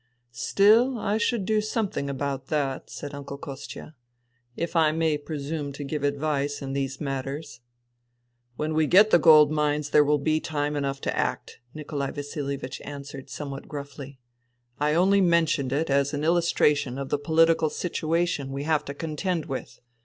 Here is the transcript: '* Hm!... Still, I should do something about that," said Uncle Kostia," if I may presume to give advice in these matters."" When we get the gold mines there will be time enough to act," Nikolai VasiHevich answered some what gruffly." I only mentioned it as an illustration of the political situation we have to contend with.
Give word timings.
'* 0.01 0.01
Hm!... 0.03 0.07
Still, 0.31 0.97
I 0.97 1.19
should 1.19 1.45
do 1.45 1.61
something 1.61 2.09
about 2.09 2.47
that," 2.47 2.89
said 2.89 3.13
Uncle 3.13 3.37
Kostia," 3.37 3.93
if 4.55 4.75
I 4.75 4.91
may 4.91 5.15
presume 5.15 5.71
to 5.73 5.83
give 5.83 6.03
advice 6.03 6.59
in 6.59 6.73
these 6.73 6.99
matters."" 6.99 7.59
When 8.57 8.73
we 8.73 8.87
get 8.87 9.11
the 9.11 9.19
gold 9.19 9.51
mines 9.51 9.91
there 9.91 10.03
will 10.03 10.17
be 10.17 10.39
time 10.39 10.75
enough 10.75 11.01
to 11.01 11.15
act," 11.15 11.59
Nikolai 11.75 12.09
VasiHevich 12.09 12.81
answered 12.83 13.29
some 13.29 13.51
what 13.51 13.67
gruffly." 13.67 14.17
I 14.79 14.95
only 14.95 15.21
mentioned 15.21 15.71
it 15.71 15.91
as 15.91 16.15
an 16.15 16.23
illustration 16.23 16.97
of 16.97 17.09
the 17.09 17.19
political 17.19 17.69
situation 17.69 18.51
we 18.51 18.63
have 18.63 18.83
to 18.85 18.95
contend 18.95 19.45
with. 19.45 19.81